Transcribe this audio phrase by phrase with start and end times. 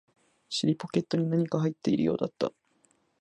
[0.49, 2.51] 尻ポケットに何か入っているようだった